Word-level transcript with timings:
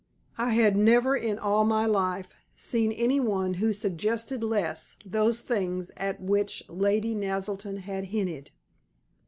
I 0.39 0.53
had 0.55 0.75
never 0.75 1.15
in 1.15 1.37
all 1.37 1.63
my 1.63 1.85
life 1.85 2.29
seen 2.55 2.91
any 2.91 3.19
one 3.19 3.53
who 3.61 3.71
suggested 3.71 4.43
less 4.43 4.97
those 5.05 5.41
things 5.41 5.91
at 5.95 6.19
which 6.19 6.63
Lady 6.67 7.13
Naselton 7.13 7.77
had 7.81 8.05
hinted. 8.05 8.49